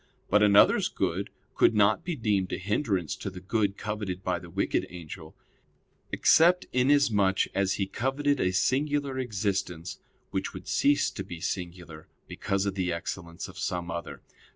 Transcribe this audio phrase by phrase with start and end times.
[0.31, 4.49] But another's good could not be deemed a hindrance to the good coveted by the
[4.49, 5.35] wicked angel,
[6.11, 9.99] except inasmuch as he coveted a singular excellence,
[10.31, 14.23] which would cease to be singular because of the excellence of some other.